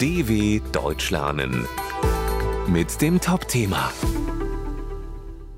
[0.00, 1.68] DW Deutsch lernen
[2.66, 3.92] mit dem Top-Thema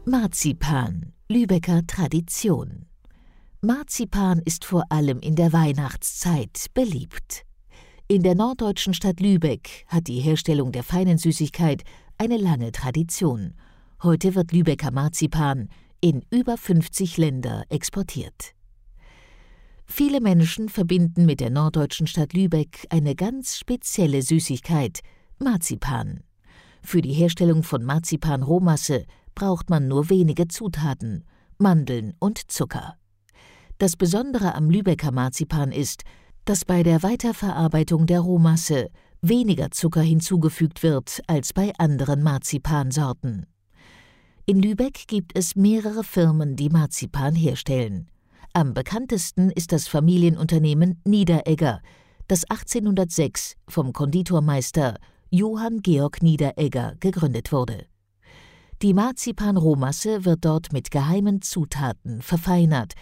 [0.05, 2.87] Marzipan, Lübecker Tradition.
[3.61, 7.45] Marzipan ist vor allem in der Weihnachtszeit beliebt.
[8.09, 11.85] In der norddeutschen Stadt Lübeck hat die Herstellung der feinen Süßigkeit
[12.19, 13.55] eine lange Tradition.
[14.03, 15.69] Heute wird Lübecker Marzipan
[16.01, 18.55] in über 50 Länder exportiert.
[19.87, 25.01] Viele Menschen verbinden mit der norddeutschen Stadt Lübeck eine ganz spezielle Süßigkeit,
[25.39, 26.21] Marzipan.
[26.83, 31.25] Für die Herstellung von Marzipan-Rohmasse braucht man nur wenige Zutaten,
[31.59, 32.97] Mandeln und Zucker.
[33.79, 36.03] Das Besondere am Lübecker Marzipan ist,
[36.45, 38.89] dass bei der Weiterverarbeitung der Rohmasse
[39.21, 43.47] weniger Zucker hinzugefügt wird als bei anderen Marzipansorten.
[44.45, 48.09] In Lübeck gibt es mehrere Firmen, die Marzipan herstellen.
[48.55, 51.81] Am bekanntesten ist das Familienunternehmen Niederegger,
[52.29, 54.99] das 1806 vom Konditormeister
[55.31, 57.87] Johann Georg Niederegger gegründet wurde.
[58.83, 62.93] Die Marzipan-Rohmasse wird dort mit geheimen Zutaten verfeinert,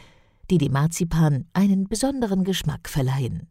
[0.53, 3.49] die dem Marzipan einen besonderen Geschmack verleihen.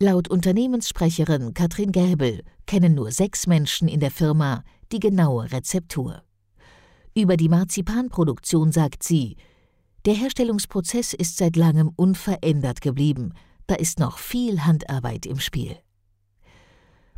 [0.00, 6.24] Laut Unternehmenssprecherin Katrin Gäbel kennen nur sechs Menschen in der Firma die genaue Rezeptur.
[7.14, 9.36] Über die Marzipanproduktion sagt sie,
[10.06, 13.32] der Herstellungsprozess ist seit langem unverändert geblieben,
[13.66, 15.76] da ist noch viel Handarbeit im Spiel.